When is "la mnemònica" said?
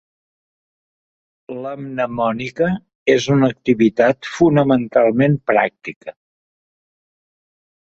1.65-2.71